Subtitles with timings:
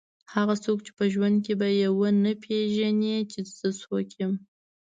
[0.33, 4.33] هغه څوک چې په ژوند کې به یې ونه پېژني چې زه څوک یم.